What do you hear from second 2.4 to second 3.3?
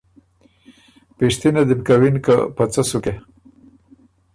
”په څۀ سُکې؟“